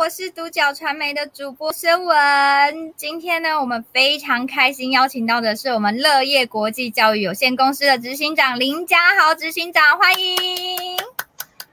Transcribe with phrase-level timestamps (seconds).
[0.00, 10.96] 我是独角传媒的主播声文，今天呢，我们非常开心邀请到的是我们乐业国际教育有限公司的执行长林家豪执行长，欢迎。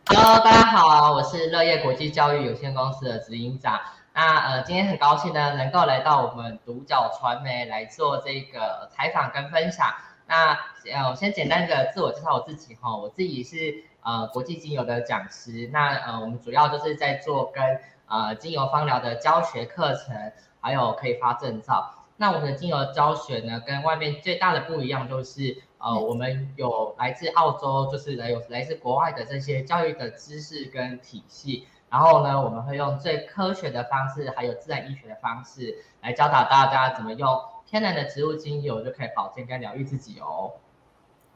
[0.08, 3.80] Hello，大家好，我是乐业国际教育有限公司的执行长。
[4.14, 9.88] 那呃，今天很高兴呢，能够来到我们独角传媒来做这个采访跟分享。
[10.28, 10.52] 那
[10.94, 15.70] 呃，我先简单的自我介绍我自己哈，我自己是呃国际精油的讲师。
[15.72, 17.64] 那呃，我们主要就是在做跟
[18.08, 21.94] 呃，精油芳疗的教学课程，还有可以发证照。
[22.16, 31.68] 那我们的精油教学呢，跟外面最大的不一样就是，呃，我们有来自澳洲，就是来有来自国外的这些教育的知识跟体系。
[31.90, 40.54] 然后呢，我们会用最科学的方式，还有自然医学的方式，来教导大家怎么用天然的植物精油就可以保健跟疗愈自己哦。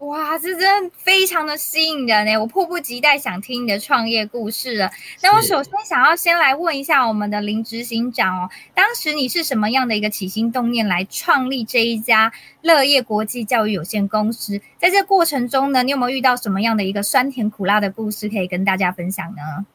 [0.01, 2.35] 哇，这真的非常的吸引人呢！
[2.35, 4.89] 我迫不及待想听你的创业故事了。
[5.21, 14.59] 那我首先想要先来问一下我们的林执行长哦，当时你是什么样的一个起心动念来创立这一家乐业国际教育有限公司？
[14.79, 19.67] 在这过程中呢，你有没有遇到什么样的一个酸甜苦辣的故事可以跟大家分享呢？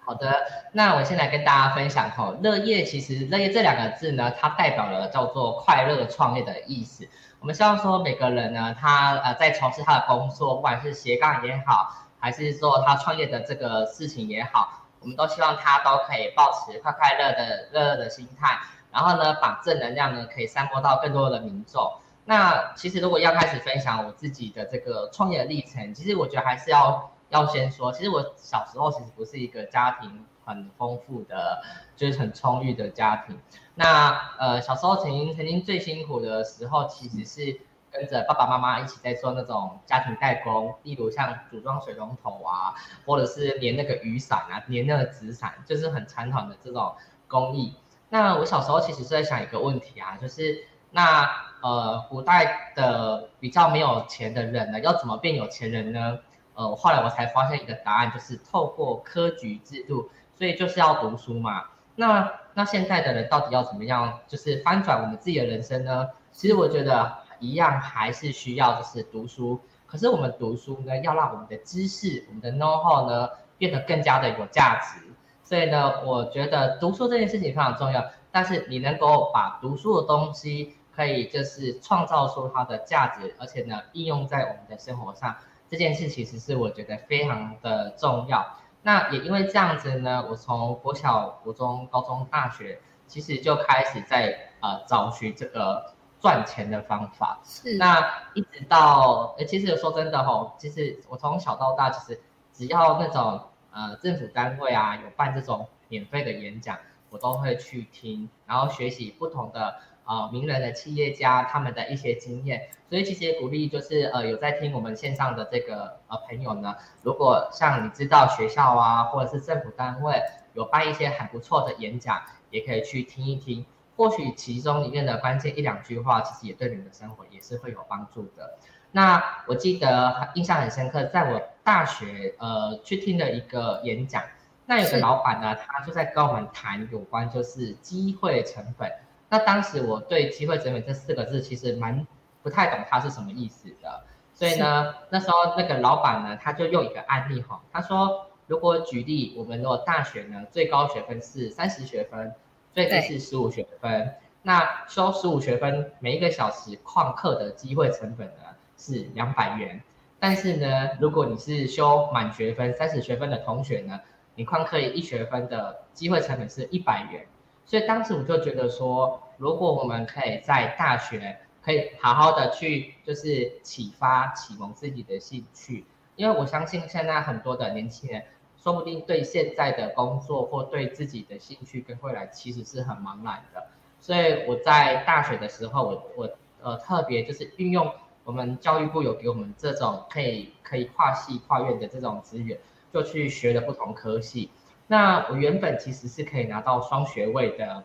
[0.00, 7.08] 好的，那我先来跟大家分享哈，乐业其实乐业这两个字呢，它代表了叫做快乐创业的意思。
[7.40, 18.58] 我们希望说每个人呢，他呃在从事他的工作，不管是斜杠也好，还是说他创业的这个事情也好，我们都希望他都可以保持快快乐的乐乐的心态，
[18.90, 21.98] 然后呢，把正能量呢可以散播到更多的民众。
[22.24, 31.62] 那其实如果要开始分享我自己的这个创业历程，其实我觉得还是要要先说，其实我小时候其实不是一个家庭很丰富的，
[31.94, 33.38] 就是很充裕的家庭。
[33.74, 42.74] 那呃，小时候曾经曾经最辛苦的时候，其实是跟着爸爸妈妈一起在做那种家庭代工，例如像组装水龙头啊，
[43.06, 46.94] 或者是粘那个雨伞啊，粘那个纸伞，就是很传统的这种
[47.28, 47.74] 工艺。
[48.08, 51.28] 那我小时候其实是在想一个问题啊，就是那
[51.60, 56.18] 呃，古代的比较没有钱的人呢，要怎么变有钱人呢？
[56.54, 61.64] 呃，后来我才发现一个答案，就是透过科举制度，所以就是要读书嘛。
[61.96, 66.10] 那那现在的人到底要怎么样，就是翻转我们自己的人生呢？
[66.30, 75.04] 其实我觉得一样还是需要就是读书，可是我们读书呢，要让我们的知识、我们的 know how 呢变得更加的有价值。
[75.42, 85.34] 所以呢，我觉得读书这件事情非常重要，但是你能够把读书的东西可以就是创造出它的价值，而且呢应用在我们的生活上，
[85.68, 88.46] 这件事其实是我觉得非常的重要。
[88.82, 97.40] 那也因为这样子呢，我从国小、国中、高中、大学，其实就开始在呃找寻这个赚钱的方法。
[97.44, 97.76] 是。
[97.76, 98.00] 那
[98.34, 102.20] 一直到，呃，其实说真的吼，其实我从小到大，其实
[102.52, 103.40] 只要那种
[103.72, 106.78] 呃政府单位啊有办这种免费的演讲，
[107.10, 109.76] 我都会去听，然后学习不同的。
[110.08, 120.22] 啊、呃，名人的企业家他们的一些经验，所以其实也鼓励就是呃有在听我们线上的这个呃朋友呢，如果像你知道学校啊或者是政府单位
[120.54, 123.66] 有办一些很不错的演讲，也可以去听一听，
[123.98, 128.56] 或许其中里面的关键一两句话，其实也对你们的生活也是会有帮助的。
[128.92, 134.22] 那我记得印象很深刻，在我大学呃去听的一个演讲，
[134.64, 138.90] 那有个老板呢，他就在跟我们谈有关就是机会成本。
[139.30, 142.06] 那当时我对“机会成本”这四个字其实蛮
[142.42, 152.34] 不太懂它是什么意思的，所以呢，那时候那个老板呢，他就用一个案例哈，他说，如果举例，我们如果大学呢，最高学分是三十学分，
[152.72, 159.82] 最低是十五学分，那修十五学分每一个小时旷课的机会成本呢是两百元，
[160.18, 164.00] 但是呢，如果你是修满学分三十学分的同学呢，
[164.36, 167.26] 你旷课一学分的机会成本是一百元。
[167.68, 175.84] 所以当时我就觉得说，如果我们可以在大学可以好好的去，就是启发启蒙自己的兴趣，
[176.16, 178.24] 因为我相信现在很多的年轻人，
[178.56, 183.66] 说不定对现在的工作或对自己的兴趣跟未来其实是很茫然的。
[184.00, 186.30] 所以我在大学的时候，我我
[186.62, 187.92] 呃特别就是运用
[188.24, 192.58] 我们教育部有给我们这种可以可以跨系跨院的这种资源，
[192.94, 194.48] 就去学了不同科系。
[194.90, 197.84] 那我原本其实是可以拿到双学位的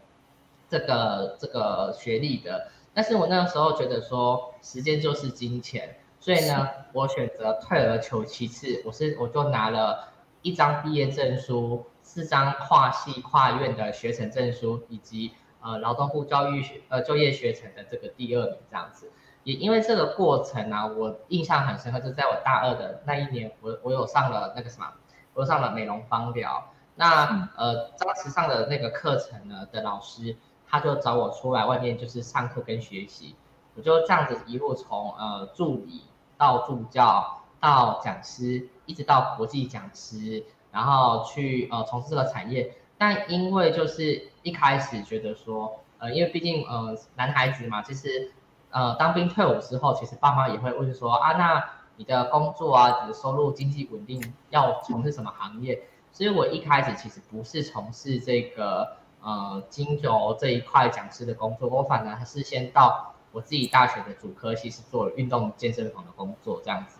[0.70, 10.08] 这个这个学历的，但是我那个时候觉得说时间就是金钱，所以呢，我选择退而求其次，我是我就拿了
[10.42, 19.12] 一张毕业证书，四张跨系跨院的学程证书，以及呃劳动部教育学呃就业学程的这个第二名这样子。
[19.44, 24.88] 也因为这个过程呢、啊，我印象很深刻，就在我大二的那一年，我我有上了那个什么，
[25.34, 26.70] 我上了美容芳疗。
[26.96, 30.36] 那呃当时上的那个课程呢的老师，
[30.68, 33.36] 他就找我出来外面就是上课跟学习，
[33.76, 36.04] 我就这样子一路从呃助理。
[36.36, 42.76] 到助教，到讲师，一直到国际讲师，然后去呃从事这个产业。
[42.98, 48.34] 但因为就是一开始觉得说，呃，因为毕竟呃男孩子嘛，其实
[48.72, 51.64] 呃当兵退伍之后，其实爸妈也会问说啊，那
[51.96, 55.82] 你的工作啊，你的收入经济稳定，要从事什么行业？
[56.14, 63.10] 所以我一开始其实不是从事这个呃精油这一块讲师的工作，我反而还是先到。
[63.34, 67.00] 我自己大学的主科系是做运动健身房的工作，这样子。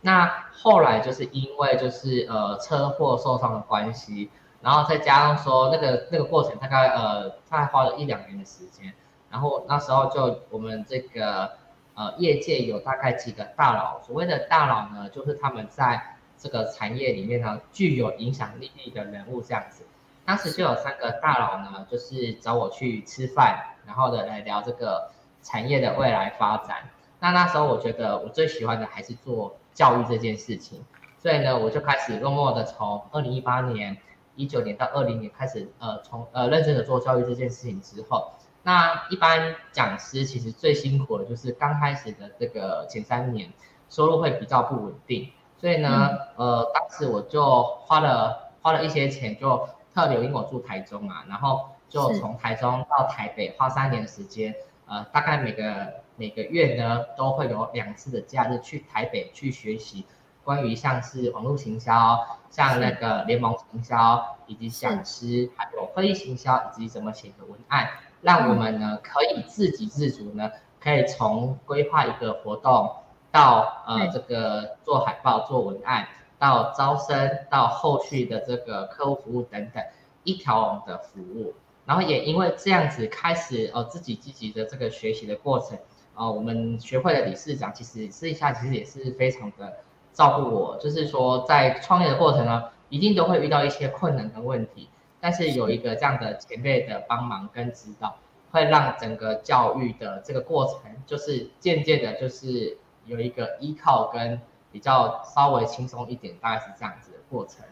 [0.00, 4.28] 那后来就是因为就是呃车祸受伤的关系，
[4.60, 8.92] 然后再加上说那个那个过程大概呃大概花了一两年的时间，
[9.30, 11.52] 然后那时候就我们这个
[11.94, 19.84] 呃业界有大概几个大佬，所谓的大佬呢，就是他们在这个产业里面呢具有影响力的人物这样子。
[20.24, 25.10] 当时就有三个大佬呢，就是找我去吃饭，然后的来聊这个。
[25.40, 26.90] 产业的未来发展，
[27.20, 30.84] 那那时候我觉得我最喜欢的还是做教育这件事情，
[31.16, 33.96] 所以呢，我就开始默默的从二零一八年、
[34.34, 38.32] 一九年到二零年开始，呃，从呃认真的做教育这件事情之后，
[38.64, 43.50] 那一般讲师其实最辛苦的就是刚开始的这个前三年，
[43.88, 54.54] 收入会比较不稳定，所以呢，呃，当时我就花了花了一些钱，就特留因我住台中啊，然后就从台中到台北花三年的时间。
[54.86, 60.06] 呃，大概每个每个月呢，都会有两次的假日去台北去学习
[60.44, 67.90] 关于像是网络行销，像那个联盟行销，以及讲师，还有会议行销，以及怎么写个文案，
[68.22, 70.50] 让我们呢可以自给自足呢，
[70.80, 72.90] 可以从规划一个活动
[73.30, 76.08] 到呃这个做海报、做文案，
[76.38, 79.82] 到招生，到后续的这个客户服务等等
[80.24, 81.54] 一条龙的服务。
[81.86, 85.78] 然后也因为这样子开始呃自己积极的这个学习的过程，
[86.14, 89.78] 呃我们学会的理事长其实私底下其实也是非常的
[90.12, 94.88] 照顾我，就是说在创业的过程呢，一定都会遇到一些困难跟问题，
[95.18, 98.16] 但是有一个这样的前辈的帮忙跟指导，
[98.50, 100.76] 会让整个教育的这个过程
[101.06, 102.76] 就是渐渐的，就是
[103.08, 104.40] 有一个依靠跟
[104.70, 107.64] 比较稍微轻松一点，大概是这样子的过程。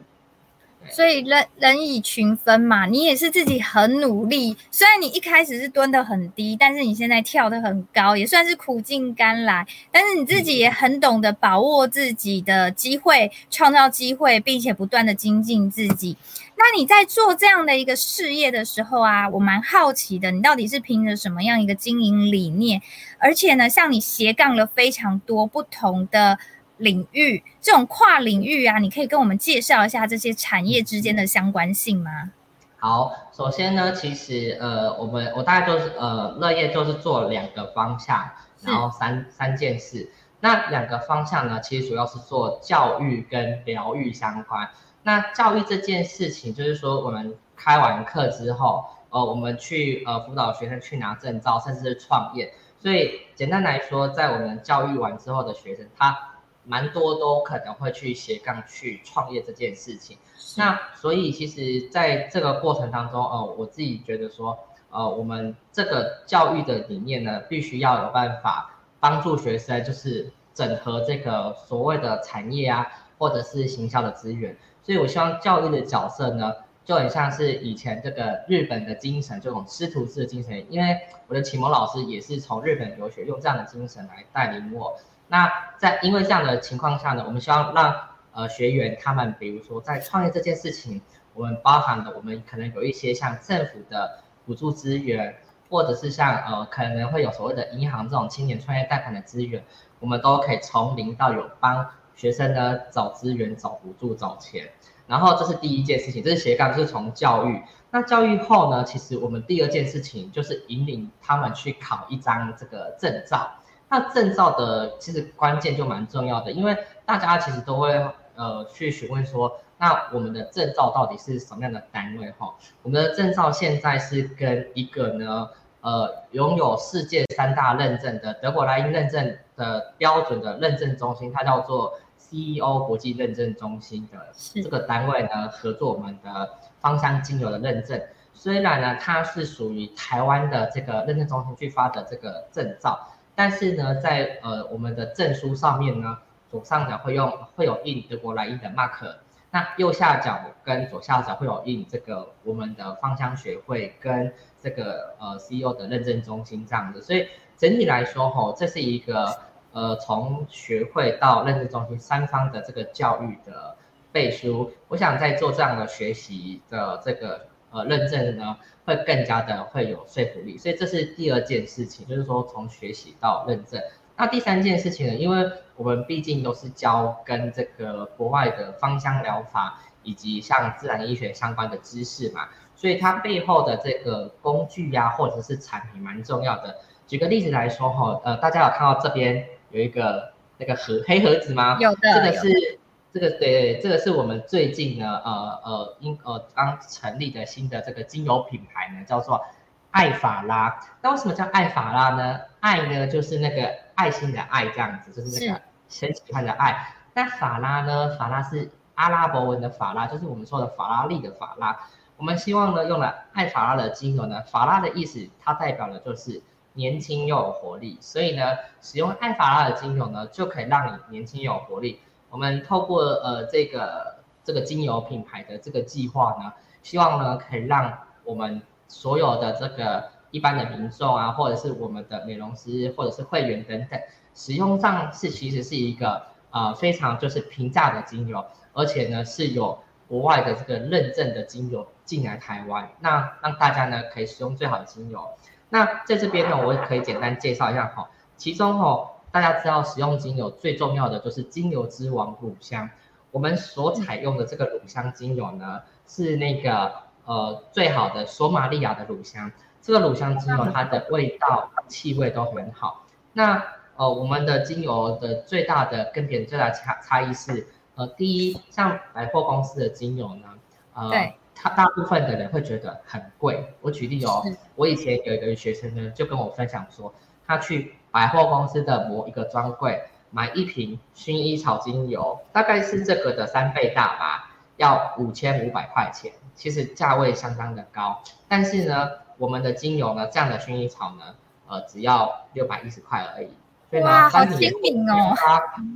[0.89, 4.57] 所以人人以群分嘛，你也是自己很努力。
[4.71, 9.67] 虽然你一开始是蹲得很低，但是你现在跳得很高，也算是苦尽甘来。
[9.91, 16.17] 但是你自己也很懂得把握自己的机会，创造机会，并且不断的精进自己。
[16.57, 22.83] 那你在做这样的一个事业的时候啊，我蛮好奇的，你到底是凭着什么样一个经营理念？
[23.19, 26.39] 而且呢，像你斜杠了非常多不同的。
[26.79, 32.33] 领域这种跨领域啊，你可以跟我们介绍一下这些产业之间的相关性吗？
[32.77, 38.29] 好，首先呢，其实呃，我们我大概就是呃，乐业就是做两个方向，
[38.61, 40.13] 然后三三件事。
[40.41, 44.69] 那两个方向呢，其实主要是做教育跟疗愈相关。
[45.07, 52.53] 那教育这件事情，就是说我们开完课之后，呃，我们去呃辅导学生去拿证照，甚至是创业。
[52.77, 56.35] 所以简单来说，在我们教育完之后的学生，他
[56.65, 60.19] 蛮多都可能会去斜杠去创业这件事情，
[60.57, 64.59] 那所以其实在这个过程当中，呃，我自己觉得说，
[64.91, 72.85] 呃，我们这个教育的理念呢，必须要有办法帮助学生，就是整合这个所谓的产业啊，
[73.19, 74.57] 或者是行销的资源。
[74.87, 84.97] 所以我希望教育的角色呢，就很像是以前这个日本的精神，这种师徒制的精神，因为我的启蒙老师也是从日本留学，用这样的精神来带领我。
[85.27, 87.97] 那在因为这样的情况下呢，我们希望让
[88.33, 91.03] 呃学员他们，比如说在创业这件事情，
[91.35, 95.35] 我们包含的我们可能有一些像政府的补助资源，
[95.69, 99.65] 或者是像呃可能会有所谓的银行这种青年创业贷款的资源，
[99.99, 104.69] 我们都可以从零到有帮学生呢找资源、找补助、找钱。
[105.07, 107.63] 然后这是第一件事情，这是斜杠，就是从教育。
[107.93, 113.49] 那教育后呢，其实我们第二件事情就是引领他们去考一张这个证照。
[113.89, 117.93] 那证照的其实关键就蛮重要的，因为大家其实都会
[118.35, 122.53] 呃去询问说，那我们的证照到底是什么样的单位哈？
[122.83, 125.49] 我们的证照现在是跟一个呢
[125.83, 131.95] 呃拥有世界三大认证的德国莱茵认证的标准的认证中心，它叫做
[132.37, 136.51] CEO 国际认证中心的这个单位呢，合作我们的
[136.81, 138.01] 芳香精油的认证。
[138.35, 146.19] 虽然呢，它是属于台湾的这个认证中心去发的这个证照，但是呢，在呃我们的证书上面呢，
[146.51, 149.17] 左上角会用会有印德国莱茵的 mark，
[149.51, 157.27] 那右下角跟左下角会有印这个我们的芳香学会跟这个呃 CEO 的认证中心这样子，所以
[157.57, 159.35] 整体来说吼，这是一个
[159.77, 163.77] 呃从学会到认证中心三方的这个教育的
[164.11, 167.47] 背书，我想在做这样的学习的这个。
[167.73, 168.57] 呃，认证呢
[168.87, 173.83] 会更加的会有说服力，所以这是第二件事情，就是说从学习到认证。
[174.17, 186.77] 那第三件事情呢，因为我们毕竟都是教跟这个国外的芳香疗法以及像自然医学相关的知识嘛，所以它背后的这个工具呀、或者是产品蛮重要的。
[187.07, 189.45] 举个例子来说哈，呃，大家有看到这边
[189.77, 191.77] 有一个那个盒黑盒子吗？
[191.81, 192.79] 有的，这个是。
[193.13, 199.43] 这个对，这个是我们最近呢，呃呃，因呃刚成立的新的这个精油品牌呢，叫做
[199.91, 200.79] 爱法拉。
[201.01, 202.41] 那为什么叫爱法拉呢？
[202.61, 206.95] 爱呢就是那个爱心的爱，这样子，就是那个很喜欢的爱。
[207.15, 208.11] 那法拉呢？
[208.19, 211.75] 法拉是阿拉伯文的法拉，就是我们说的法拉利的法拉。
[212.19, 216.43] 我们希望呢，用了爱法拉的精油呢，法拉的意思，它代表的就是
[216.77, 217.99] 年轻又有活力。
[218.01, 218.43] 所以呢，
[218.81, 221.99] 使用艾法拉的精油呢，就可以让你年轻有活力。
[222.31, 226.53] 我们透过呃这个这个精油品牌的这个计划呢，
[226.83, 234.01] 希望呢可以让我们所有的这个一般的民众啊，或者是我们的美容师或者是会员等等，
[234.35, 239.79] 使用上是其实是一个呃非常就是平价的精油，而且呢是有
[240.09, 245.27] 国外的这个认证的精油进来台湾，那让大家呢可以使用最好的精油。
[245.69, 249.13] 那在这边呢，我也可以简单介绍一下哈，其中哈。
[249.33, 252.89] 大家知道，使用精油最重要的就是精油之王乳香。
[253.33, 256.91] 我们所采用的这个乳香精油呢，是那个
[257.27, 259.53] 呃最好的索马利亚的乳香。
[259.83, 263.05] 这个乳香精油它的味道、气味都很好。
[263.35, 263.63] 那
[263.97, 270.49] 呃我们的精油的最大的跟别人最大的差差异是，呃第一，像百货公司的精油呢，
[270.95, 271.11] 呃
[271.57, 273.75] 它大部分的人会觉得很贵。
[273.81, 274.45] 我举例哦，
[274.77, 277.13] 我以前有一个学生呢，就跟我分享说，
[277.45, 277.95] 他去。
[278.13, 288.23] 百货公司的某一个专柜买一瓶薰衣草精油，大概是这个的三倍大吧，要五千五百块钱，其实价位相当的高。
[288.49, 291.35] 但是呢，我们的精油呢，这样的薰衣草呢，
[291.69, 293.51] 呃，只要六百一十块而已。
[293.91, 295.35] 所以呢，哇，好亲民哦。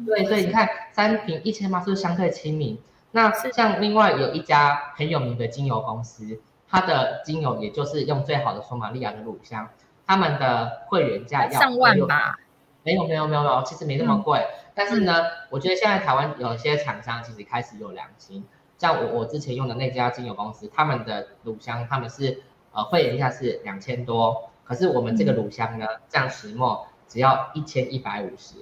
[0.05, 2.79] 对，所以你看三瓶一千八是不是相对亲民？
[3.13, 9.69] 那像另外有一家很有名的精油公司，它的精油也就是用最好的索马利亚的乳香。
[10.07, 12.39] 他们的会员价要上万吧？
[12.83, 14.41] 没有没有没有没有，其实没那么贵。
[14.41, 18.45] 嗯、但是呢，我觉得现在台湾有些厂商其实开始有良心，
[18.77, 28.57] 像我我之前用的那家精油公司，他们的乳香他们是呃会员价是两千多，可是我们这个乳香呢，这样石墨只要一千一百五十，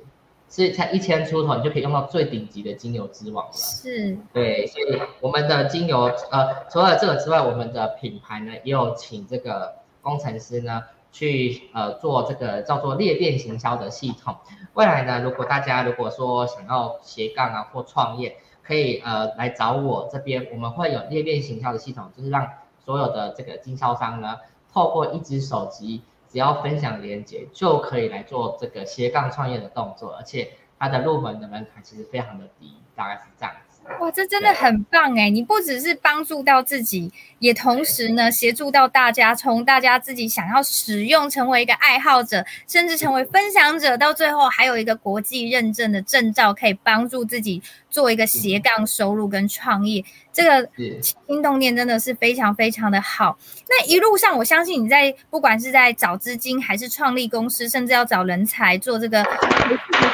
[0.49, 3.53] 所以才一千出头，你就可以用到最顶级的精油之王了。
[3.53, 10.83] 是，对，所以我们的精油呃，除了这个之外，我们的品牌呢也有请这个工程师呢。
[11.11, 14.37] 去呃做这个叫做裂变行销的系统。
[14.75, 22.47] 未来呢，如果大家如果说想要斜杠啊或创业，可以呃来找我这边，我们会有裂变行销的系统，就是让
[22.85, 24.37] 所有的这个经销商呢，
[24.71, 33.55] 透过一支手机，只要分享链接，就可以来做这个斜杠创业的动作，而且它的入门的门槛其实非常的低，大概是这样。
[34.01, 35.31] 哇，这真的很棒哎！
[35.31, 50.05] 你不只是帮助到自己，也同时呢协助到大家，从大家自己想要使用，成为一个爱好者，甚至成为分享者，到最后还有一个国际认证的证照，可以帮助自己做一个斜杠收入跟创业。
[50.33, 50.65] 这个
[51.01, 53.37] 起心动念真的是非常非常的好。
[53.69, 59.31] 那一路上，我相信你在不管是在找资金，还是创立公司，甚至要找人才做这个的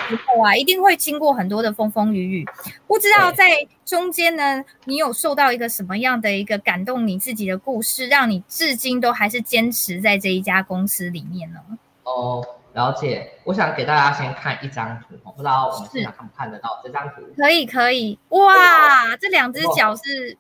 [0.09, 2.47] 时候啊，一定会经过很多的风风雨雨。
[2.87, 11.61] 不知道在中间呢，你有受到一个什么样的一个感动你自己的故事，让你至今都还是坚持在这一家公司里面呢？
[12.05, 12.43] 哦。
[12.75, 17.23] 了解，我想给大家先看一张图，我不知道我们现场看不看得到这张图？
[17.37, 18.19] 可以，可以。
[18.31, 20.37] 哇，这两只脚是，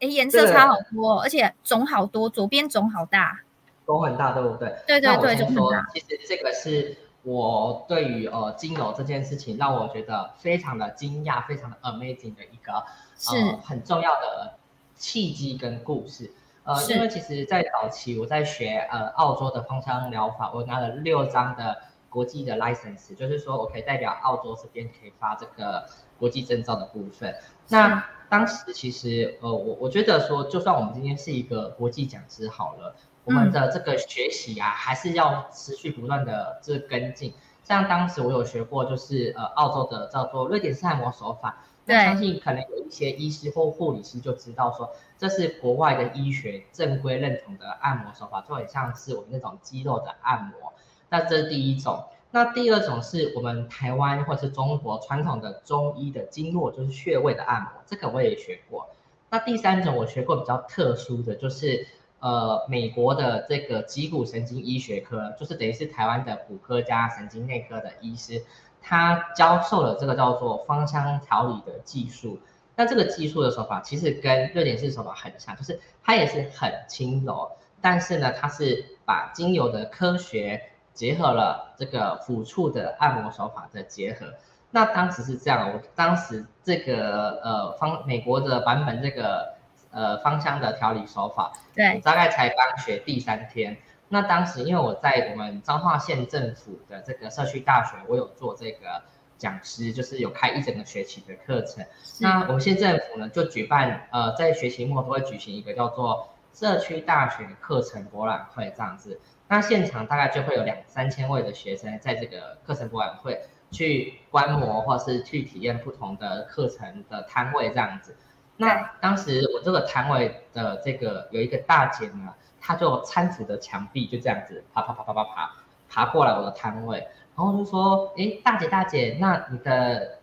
[0.00, 3.42] 哎，颜色差好多，而且肿好多，左边肿好大，
[3.84, 4.74] 肿很大，对不对？
[4.86, 5.86] 对对对，肿很大。
[5.92, 12.82] 其实这个是我对于呃精油这件事情，让我觉得非常的惊讶，非常的 amazing 的一个
[13.18, 14.54] 是、呃、很重要的
[14.96, 16.32] 契机跟故事。
[16.64, 21.76] 呃，因为其实，在早期我在学呃澳洲的芳香疗法，我拿了六张的
[22.08, 25.84] 国际的 license，就是说我可以代表澳洲这边可以发这个
[26.18, 27.34] 国际证照的部分。
[27.68, 37.34] 那当时其实呃，我我觉得说，就算我们今天是一个国际讲师好了，我们的这个学习啊，还是要持续不断的这跟进。
[37.62, 41.64] 像当时我有学过，就是呃澳洲的叫做瑞典式按摩手法。
[41.86, 50.72] 那相信可能有一些医师或护理师就知道说，这是国外的医学正规认同的按摩手法，就很像是我们那种肌肉的按摩。
[51.08, 52.04] 那这是第一种。
[52.30, 58.88] 那第二种是我们台湾或者是中国传统的中医的经络，就是穴位的按摩，这个我也学过。
[59.30, 61.86] 那第三种我学过比较特殊的就是，
[62.18, 68.42] 呃，美国的这个脊骨神经医学科，就是等于是台湾的骨科加神经内科的医师。
[68.82, 72.38] 他教授了这个叫做芳香调理的技术，
[72.76, 80.60] 那这个技术的手法其实跟瑞典式手法很像，就是它也是很轻柔，但是呢，它是把精油的科学
[80.92, 84.34] 结合了这个抚触的按摩手法的结合。
[84.70, 89.54] 那当时是这样，我当时这个呃方美国的版本这个
[89.92, 93.76] 呃芳香的调理手法，对，大概才刚学第三天。
[94.08, 99.02] 那当时因为我在我们彰化县政府的这个社区大学，我有做这个
[99.44, 101.84] 讲师，就是有开一整个学期的课程。
[102.20, 109.20] 那我们县政府呢，就举办呃在学期末都会举行一个叫做社区大学课程博览会这样子。
[109.48, 118.16] 那现场大概就会有两三千位的学生在这个课程博览会去观摩或是去体验不同的课程的摊位这样子。
[118.56, 122.34] 那当时我这个摊位的这个有一个大姐呢。
[122.66, 125.54] 她就搀扶着墙壁，就这样子爬爬爬爬爬爬
[125.86, 130.18] 爬过来我的摊位，然后就说：“哎，大姐大姐，那你的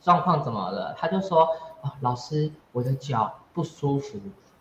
[0.00, 1.48] 状况怎么了？”他就说
[1.82, 4.18] ：“哦，老师，我的脚不舒服。”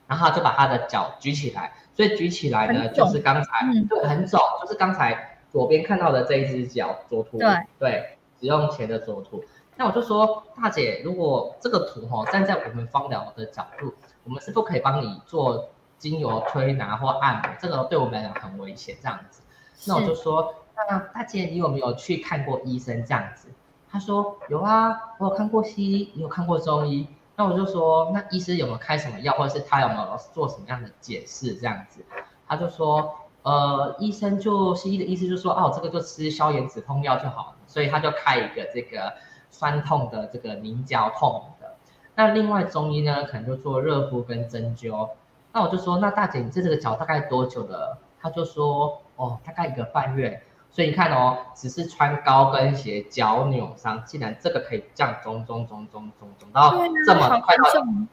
[0.07, 9.43] 然后他就把他的脚举起来，所以举起来呢，就是刚才对很肿，就是刚才左边看到的这一只脚左图，对对，使用前的左图。
[9.75, 13.93] 那我就说，大姐，如果这个图哈站在我们芳疗的角度，
[14.23, 15.69] 我们是不可以帮你做。
[15.99, 19.41] 精油推拿或按摩，这个对我们来讲很危险，这样子。
[19.85, 20.55] 那我就说，
[20.89, 23.03] 那大姐，你有没有去看过医生？
[23.03, 23.47] 这样子，
[23.89, 27.07] 他说有啊，我有看过西医，你有看过中医。
[27.35, 31.53] 那我就说，那医师有没有开什么药，或者是他有没有做什么样的解释？
[31.55, 32.03] 这样子，
[32.45, 39.13] 他就说，呃，医生就西医的意思就说，哦，这个就吃消炎止痛药就好了，所以他就开一个这个
[39.49, 41.75] 酸痛的这个凝胶痛的。
[42.15, 45.09] 那另外中医呢，可能就做热敷跟针灸。
[45.53, 47.97] 那我就说，那大姐，你这这个脚大概多久了？
[48.21, 50.43] 她就说，哦，大概一个半月。
[50.71, 56.71] 所以你看哦，只是穿高跟鞋，脚扭伤，竟然这个可以这样肿肿肿肿肿肿到
[57.05, 57.63] 这么快到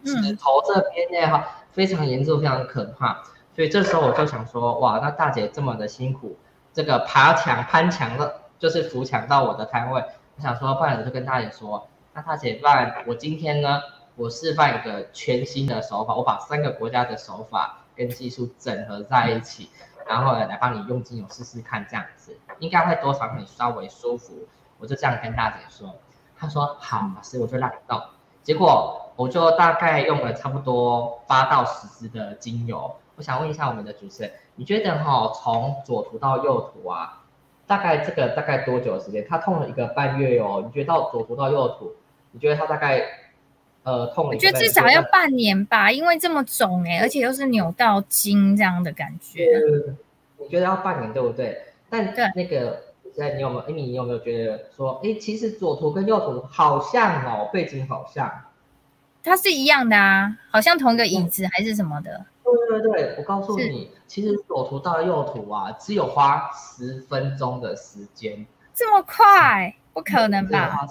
[0.04, 3.22] 指头这边呢，哈、嗯，非常严重，非常可怕。
[3.54, 6.36] 所以这时候我就想说，哇，那大姐这么的辛苦，
[6.72, 10.04] 这个爬墙攀墙的，就是扶墙到我的摊位。
[10.36, 13.80] 我想说，不然我就跟大姐说，那大姐，不然我今天呢？
[14.18, 19.68] 我示范一个全新的手法，我把三个国家的手法跟技术整合在一起，
[20.08, 24.46] 然后来帮你用精油试试看，这样子应该会多少让你稍微舒服。
[24.78, 25.94] 我就这样跟大姐说，
[26.36, 28.00] 她说好，老师我就让你动。
[28.42, 32.96] 结果我就大概用了差不多八到十支的精油。
[33.16, 37.22] 我想问一下我们的主持人，你觉得哈，从左图到右图啊，
[37.66, 39.26] 大概这个大概多久的时间？
[39.28, 40.62] 它痛了一个半月哦。
[40.64, 41.94] 你觉得到左图到右图，
[42.30, 43.02] 你觉得它大概？
[43.86, 44.26] 呃，痛。
[44.26, 49.46] 我觉得至少要半年吧，因为这么肿哎、欸，而且又是扭到筋这样的感觉。
[50.36, 51.56] 我觉得要半年，对不对？
[51.88, 52.82] 但那个，
[53.16, 53.60] 在你有没有？
[53.60, 58.30] 哎，你有没有觉得说，哎，其实左图跟右图好像哦，背景好像。
[59.22, 62.26] 它是一样的啊，好像同一个椅子还是什么的。
[62.68, 68.44] 对对对，我告诉你，其实左图到右图啊，只有花十分钟的时间。
[68.74, 69.74] 这么快？
[69.92, 70.86] 不可能吧？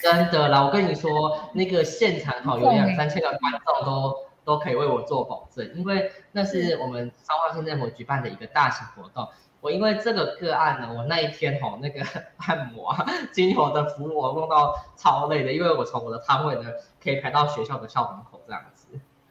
[0.00, 9.28] 真的啦，我跟你说，那个现场哈有两三千个观众都都可以为我做保证，因为那是我们彰化县政府举办的一个大型活动。
[9.60, 12.00] 我因为这个个案呢，我那一天吼那个
[12.36, 16.70] 按摩啊，精油的服务我弄到超累的，因为我从我的摊位呢
[17.02, 18.86] 可以排到学校的校门口这样子，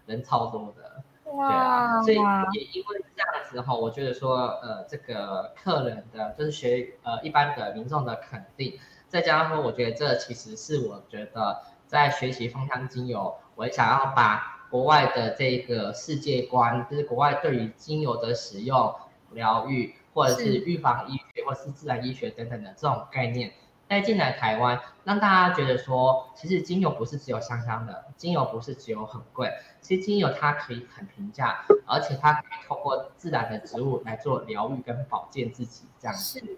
[0.06, 1.04] 人超多的。
[1.32, 2.16] 哇对啊，所以
[2.60, 8.78] 也因为这样子哈，我觉得说呃这个客人的就是学呃一般的民众的肯定。
[9.08, 18.94] 再加上说，我觉得这其实是我觉得在学习芳香精油，我想要把国外的这个世界观，就是国外对于精油的使用、
[19.32, 23.54] 疗愈，或者是预防医学，或者是自然医学等等的这种概念，
[23.88, 36.40] 带进来台湾，让大家觉得说，其实精油不是只有香香的，精油不是只有很贵，其实精油它可以很平价，而且它可以透过自然的植物来做疗愈跟保健自己，这样子。
[36.40, 36.58] 是，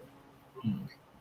[0.64, 0.80] 嗯。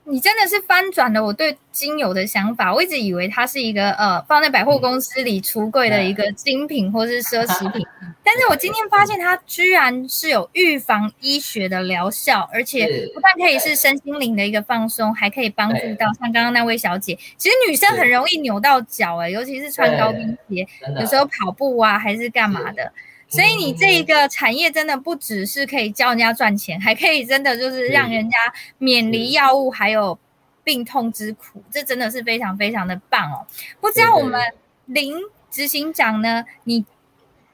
[0.09, 2.73] 你真的是翻转了我对精油的想法。
[2.73, 7.85] 我一直以为它是一个呃放在百货公司里橱柜的一个精品或是奢侈品，
[8.23, 17.15] 但是我今天发现它居然是有预防医学的疗效，而且不但可以是身心灵的一个放松，还可以帮助到像刚刚那位小姐。
[17.37, 20.67] 其实女生很容易扭到脚哎、欸，尤其是穿高跟鞋，
[20.99, 22.91] 有时候跑步啊还是干嘛的。
[23.29, 28.37] 所以你这一个产业真的不只是可以教人家赚钱，还可以真的就是让人家
[28.79, 30.17] 免离药物还有
[30.63, 33.45] 病痛之苦，这真的是非常非常的棒哦。
[33.79, 34.41] 不知道我们
[34.87, 35.15] 林
[35.51, 36.83] 执行长呢，你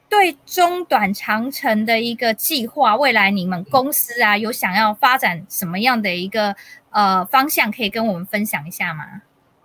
[0.08, 6.56] 对中短长程的一个计划，未来你们公司啊有想要发展什么样的一个
[6.90, 9.04] 呃方向，可以跟我们分享一下吗？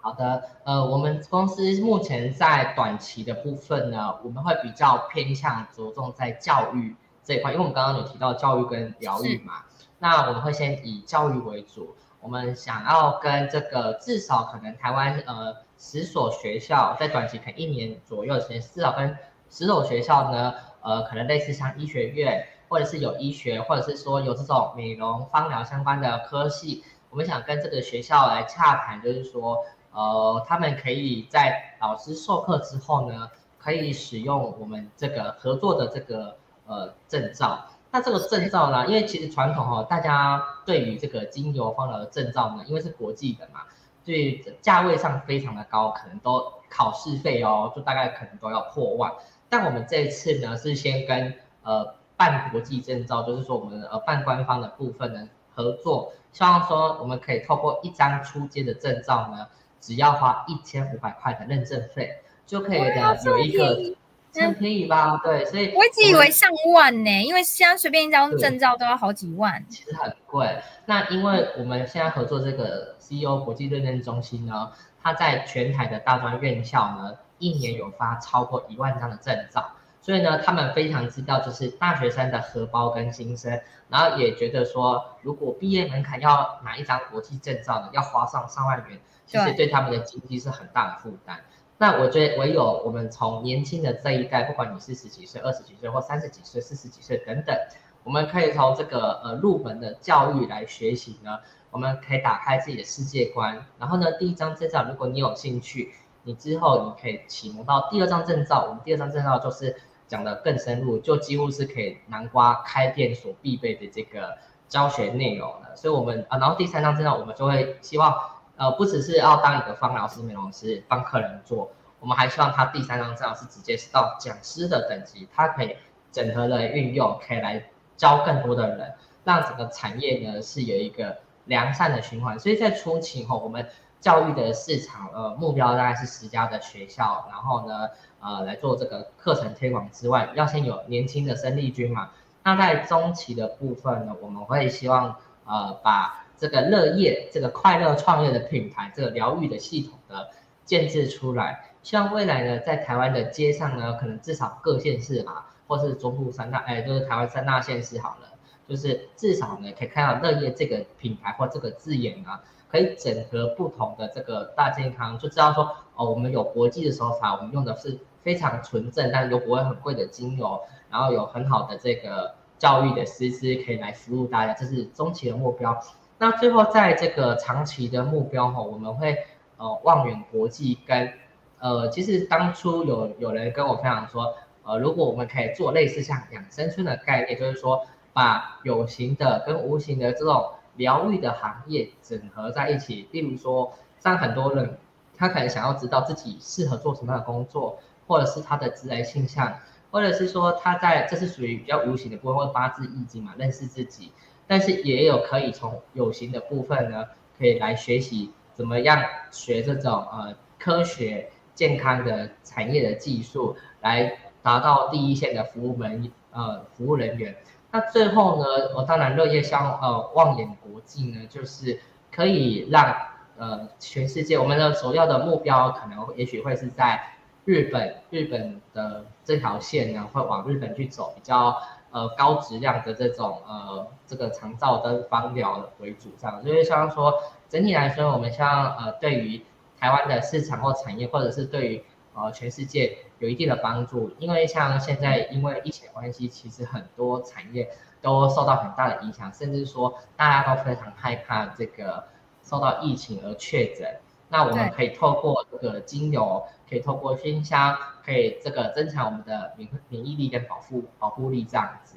[0.03, 9.63] 好的，呃，我们公司目前在短期的部分呢，我们会比较偏向着重在教育这一块，因为我们刚刚有提到教育跟疗愈嘛，
[9.99, 19.15] 那我们会先以教育为主，我们想要跟这个至少可能台湾呃十所学校，在短期可能一年左右的时间，至少跟
[19.51, 29.63] 十所学校呢，呃，可能类似像医学院，或者是有医学，或者是说有这种美容芳疗相关的科系，我们想跟这个学校来洽谈，就是说。
[29.91, 37.65] 呃，他们可以在老师授课之后呢，可以使用我们这个合作的这个呃证照。
[37.91, 43.63] 那这个证照呢，因为其实传统哈、哦，大家对于这个精油芳疗的证照呢，因为是国际的嘛，
[44.05, 49.11] 所以价位上非常的高，可能都考试费哦，就大概可能都要破万。
[49.49, 59.49] 但我们这一次呢，是先跟呃办国际证照，就是说我们呃办官方的部分呢合作，希望说我们可以透过一张初阶的证照呢。
[59.81, 63.95] 只要花一千五百块的认证费就可以的，有一个
[64.33, 65.19] 很便宜吧？
[65.23, 70.57] 对，所以我一直以为上万呢，因为现在随便一张证照都要好几万，其实很贵。
[70.85, 88.99] 那因为我们现在合作这个 CEO 国际认证中心呢，它在全台的大专院校呢，一年有发超过一万张的证照，所以呢，他们非常知道就是大学生的荷包跟心声，然后也觉得说，如果毕业门槛要拿一张国际证照呢，要花上上万元。
[89.27, 91.39] 其实对他们的经济是很大的负担。
[91.77, 97.55] 那我觉得唯有我们从年轻的这一代，不管你是十几岁、二十几岁或三十几岁、四十几岁等等，
[98.03, 101.39] 我们可以从这个呃入门的教育来学习呢。
[101.69, 103.65] 我们可以打开自己的世界观。
[103.79, 108.65] 然后呢，第一张证照，如果你有兴趣，你之后你可以启蒙到第二张证照。
[108.67, 109.77] 我们第二张证照就是
[110.11, 115.73] 讲得更深入，就几乎是可以南瓜开店所必备的这个教学内容了。
[115.75, 118.13] 所以，我们啊，然后第三张证照，我们就会希望。
[118.57, 125.75] 呃，不只是要当一个芳疗师、美容师帮客人做，我们还希望他第三张证照是直接是到讲师的等级，他可以
[126.11, 128.93] 整合的运用，可以来教更多的人，
[129.23, 132.37] 让整个产业呢是有一个良善的循环。
[132.37, 133.67] 所以在初期后，我们
[134.01, 137.87] 教育的市场呃目标大概是十家的学校，然后呢
[138.19, 142.11] 呃来做这个课程推广之外，要先有年轻的生力军嘛。
[142.43, 146.17] 那在中期的部分呢，我们会希望呃把。
[146.41, 150.31] 这个乐业，这个快乐创业的品牌，这个疗愈的系统的
[150.65, 158.27] 建置出来，希望未来呢，在台湾的街上呢，可能至少各县市啊，或是中部三大，哎，就是台湾三大县市好了，
[158.67, 175.77] 就是至少呢，可以看到乐业这个品牌或这个字眼啊，可以整合不同的这个大健康，就知道说，哦，我们有国际的手法，我们用的是非常纯正，但又不会很贵的精油，然后有很好的这个教育的师资可以来服务大家，这是中期的目标。
[176.17, 179.17] 那最后，在这个长期的目标哈，我们会
[179.57, 181.11] 呃望远国际跟
[181.59, 190.51] 呃，其实当初有有人跟我分享说，呃，如果我们可以做类似像养生村的概念，就是说把有形的跟无形的这种
[190.81, 194.77] 疗愈的行业整合在一起，例如说，像很多人
[195.15, 199.59] 他可能想要知道自己适合做什么样的工作，或者是他的职业倾向，
[199.91, 204.11] 或者是说他在这是属于比较无形的部分，或八字易经嘛，认识自己。
[204.47, 207.05] 但是也有可以从有形的部分呢，
[207.37, 217.35] 可以来学习怎么样学这种呃科学健康的产业的技术，来达到第一线的服务门呃服务人员。
[217.71, 221.79] 那最后呢，我当然乐业相呃望眼国际呢，就是
[222.11, 222.95] 可以让
[223.37, 227.01] 呃全世界我们的首要的目标，可能也许会是在
[227.45, 231.57] 日本，日本的这条线呢会往日本去走，比较。
[231.93, 237.13] 呃，高质量的这种呃，这个长照灯方疗为主，这样，就是像说，
[237.49, 239.43] 整体来说，我们像呃对于
[239.77, 244.13] 台湾的市场或产业，或者是对于呃全世界有一定的帮助。
[244.19, 247.69] 因为像现在因为疫情的关系，其实很多产业
[248.01, 252.03] 都受到很大的影响，甚至说大家都非常害怕这个
[252.43, 253.87] 受到疫情而确诊。
[254.27, 261.95] 那我们可以透过这个精油，可以透过熏香，可以这个增强我们的免免疫力跟保护保护力这样子。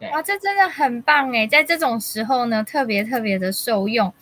[0.00, 0.10] 对。
[0.10, 4.12] 哇，这真的很棒哎，在这种时候呢，特别特别的受用。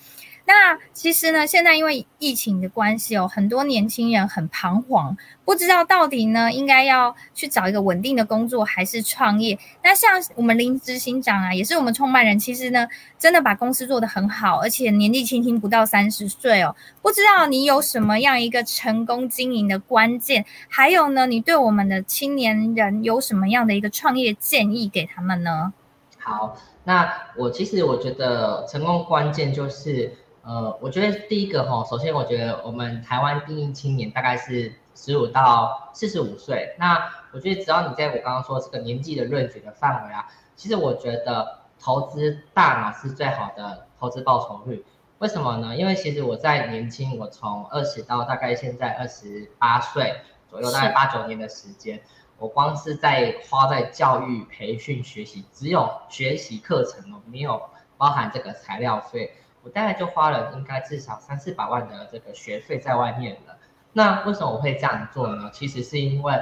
[0.47, 9.59] 那其实呢，现在因为疫情的关系哦，很多年轻人很彷徨，不知道到底呢应该要去找一个稳定的工作还是创业。
[9.83, 12.87] 那像我们林执行长啊，也是我们创办人，其实呢
[13.19, 16.77] 真的把公司做得很好，而且年纪轻轻不到三十岁哦。
[17.01, 20.45] 不知道你有什么样一个成功经营的关键？
[20.69, 25.73] 还有呢，你对我们的青年人有什么样的一个创业建议给他们呢？
[26.19, 30.13] 好，那我其实我觉得成功关键就是。
[30.47, 36.77] 呃，我觉得第一个哈，首先我觉得我们台湾定义青年大概是十五到四十五岁。
[36.79, 44.85] 那我觉得只要你在我刚刚说这个年纪的 range 的范围啊，其实我觉得投资大脑是最好的投资报酬率。
[45.19, 45.75] 为什么呢？
[45.75, 50.15] 因为其实我在年轻，我从二十到大概现在二十八岁
[50.51, 52.03] 左右，大概八九年的时间，
[52.37, 57.63] 我光是在花在教育培训学习，只有学习课程哦，没有
[57.97, 59.33] 包含这个材料费。
[59.65, 63.57] 我大概就花了应该至少三四百万的这个学费在外面了。
[63.95, 65.51] 那为什么我会这样做呢？
[65.53, 66.35] 其实是因为，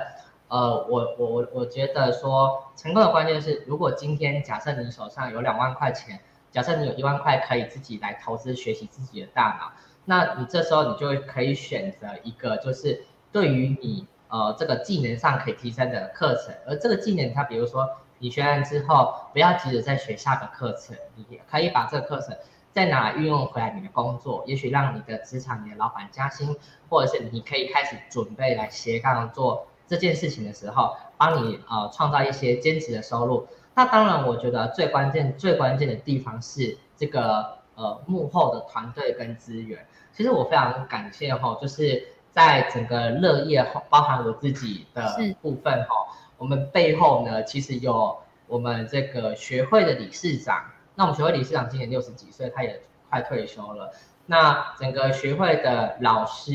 [0.48, 6.18] 呃，我我我我觉得说成功的关键是，如果今天假设你手上有两万块钱，
[6.50, 9.72] 假设你有一万块可以自己来投资学习自己的大脑，
[10.06, 22.34] 那你这时候你就可以选择一个就是对于你呃这个技能上可以提升的课程，而这个技能它比如说你学完之后，不要急着再学下个课程，你可以把这个课程。
[22.72, 26.56] 再拿来运用回来你的工作，也许让你的职场、你的老板加薪，
[26.88, 33.46] 或者是你可以开始准备来斜杠做这件事情的时候，帮你呃创造一些兼职的收入。
[33.74, 39.86] 那当然，我觉得最关键、最关键的地方是这个呃幕后的团队跟资源。
[40.14, 45.94] 其实我非常感谢哈，就是在整个乐业包含我自己的部分哈，
[46.38, 50.64] 我们背后呢其实有我们这个学会的理事长。
[50.94, 53.90] 那我们学会理事长今年六十几岁，他也快退休了。
[54.26, 56.52] 那整个学会的老师、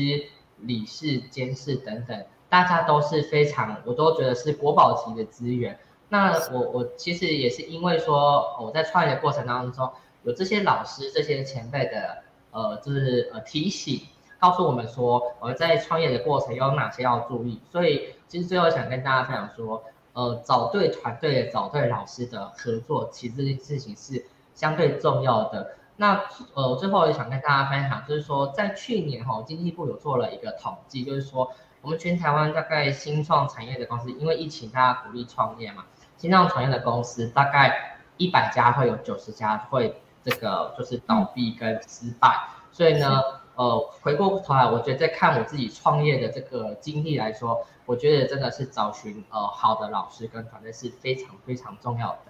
[0.58, 5.78] 理事、监事等等，大家都是非常，我都觉得是国宝级的资源。
[6.08, 9.90] 那我我其实也是因为说我在创业的过程当中，
[10.22, 12.18] 有这些老师、这些前辈的
[12.52, 14.02] 呃，就是呃提醒，
[14.38, 17.60] 告诉我们说我们在创业的过程有哪些要注意。
[17.70, 19.82] 所以其实最后想跟大家分享说。
[20.18, 25.76] 呃，找对团队、找对老师的合作，其实这件事情是相对重要的。
[25.94, 31.52] 那呃，最后也想跟大家分享，就是说，在去年哈，经济部有做了一个统计，就是说，
[31.82, 35.84] 我们全台湾大概新创产业的公司，因为疫情，大家鼓励创业嘛，
[36.16, 43.22] 新创产业的公司大概一百家会有九十家会这个就是倒闭跟失败，所以呢。
[43.58, 52.27] 呃，回过头来，我觉得在看我自己创业的这个经历来说，我觉得真的是找寻呃好的老师跟团队是非常非常重要的。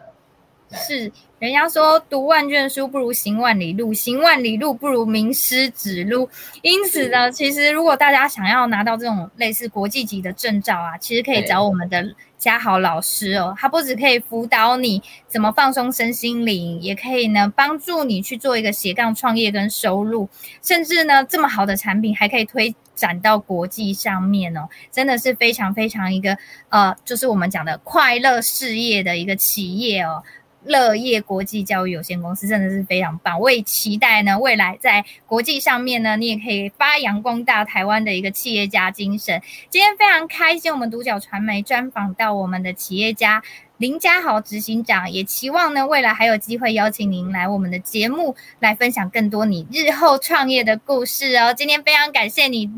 [0.70, 6.28] 是，人家说读万卷书不如行万里路，行万里路不如名师指路。
[6.60, 13.54] 因此呢，其实如果大家想要拿到这种类似国际级的证照啊，其实可以找我们的嘉豪老师哦。
[13.58, 20.28] 他不只可以辅导你怎么放松身心灵，也可以呢帮助你去做一个斜杠创业跟收入，
[20.62, 26.36] 甚至呢这么好的产品还可以推展到国际上面哦，真的是非常非常一个
[26.68, 30.22] 呃，就是我们讲的快乐事业的一个企业哦。
[30.64, 39.40] 乐业国际教育有限公司真的是非常棒，我也期待呢，未来在国际上面呢，你也可以发扬光大台湾的一个企业家精神。
[39.70, 43.42] 今天非常开心，我们独角传媒专访到我们的企业家
[43.76, 51.54] 林家豪执行长，也期望呢，未来还有机会邀请您来我们的节目来分享更多你日后创业的故事哦。
[51.54, 52.68] 今天非常感谢你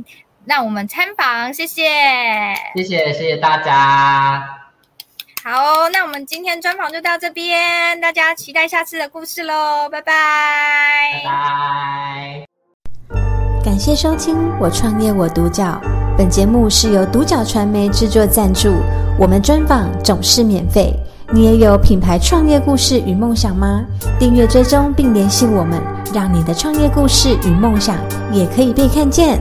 [0.45, 1.85] 让我们参访，谢谢，
[2.75, 4.59] 谢谢，谢谢大家。
[5.43, 10.13] 好哦，那我们今天专访就到这边，大家期待下次的故事喽，拜拜。
[11.25, 12.47] 拜拜。
[13.65, 15.65] 感谢收听《我创业我独角》，
[16.19, 18.83] 本节目是由独角传媒制作赞助，
[19.19, 20.95] 我们专访总是免费。
[21.33, 23.83] 你也有品牌创业故事与梦想吗？
[24.19, 25.81] 订阅追踪并联系我们，
[26.13, 27.97] 让你的创业故事与梦想
[28.31, 29.41] 也可以被看见。